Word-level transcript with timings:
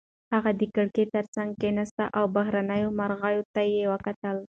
هغه 0.33 0.51
د 0.59 0.61
کړکۍ 0.75 1.05
تر 1.15 1.25
څنګ 1.35 1.49
کېناسته 1.61 2.03
او 2.17 2.23
بهرنیو 2.35 2.95
مرغیو 2.99 3.43
ته 3.53 3.61
یې 3.73 3.83
وکتل. 3.93 4.35